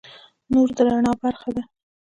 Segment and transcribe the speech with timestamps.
[0.51, 1.63] نور د رڼا برخه ده.